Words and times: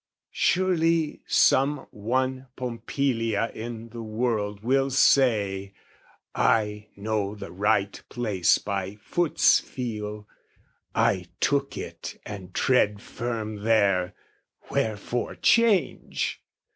Surely 0.33 1.21
some 1.27 1.85
one 1.91 2.47
Pompilia 2.55 3.51
in 3.53 3.89
the 3.89 4.01
world 4.01 4.61
Will 4.63 4.89
say 4.89 5.75
"I 6.33 6.87
know 6.95 7.35
the 7.35 7.51
right 7.51 8.01
place 8.09 8.57
by 8.57 8.95
foot's 8.99 9.59
feel, 9.59 10.27
"I 10.95 11.27
took 11.39 11.77
it 11.77 12.19
and 12.25 12.51
tread 12.51 12.99
firm 12.99 13.57
there; 13.57 14.15
wherefore 14.71 15.35
change?" 15.35 16.41